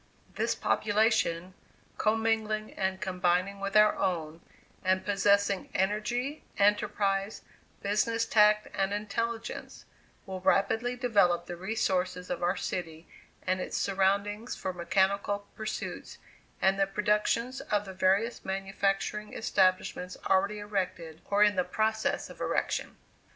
This 0.33 0.55
population, 0.55 1.53
commingling 1.99 2.73
and 2.73 2.99
combining 2.99 3.59
with 3.59 3.77
our 3.77 3.95
own, 3.95 4.41
and 4.83 5.05
possessing 5.05 5.69
energy, 5.75 6.43
enterprise, 6.57 7.43
business 7.83 8.25
tact 8.25 8.67
and 8.73 8.93
intelligence, 8.93 9.85
will 10.25 10.41
rapidly 10.41 10.95
develop 10.95 11.45
the 11.45 11.55
resources 11.55 12.31
of 12.31 12.41
our 12.41 12.57
city 12.57 13.07
and 13.45 13.61
its 13.61 13.77
surroundings 13.77 14.55
for 14.55 14.73
mechanical 14.73 15.45
pursuits, 15.55 16.17
and 16.63 16.79
the 16.79 16.87
productions 16.87 17.61
of 17.61 17.85
the 17.85 17.93
various 17.93 18.43
manufacturing 18.43 19.35
establishments 19.35 20.17
already 20.25 20.57
erected, 20.57 21.21
or 21.25 21.43
in 21.43 21.63
process 21.65 22.27
of 22.27 22.41
erection. 22.41 22.97